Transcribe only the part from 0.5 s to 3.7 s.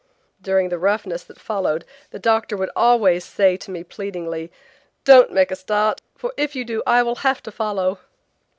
the roughness that followed the doctor would always say to